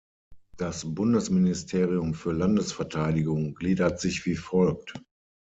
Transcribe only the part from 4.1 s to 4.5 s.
wie